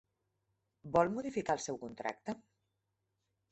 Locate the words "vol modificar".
0.95-1.57